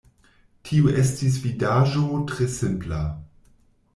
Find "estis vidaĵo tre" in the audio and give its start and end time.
1.01-2.47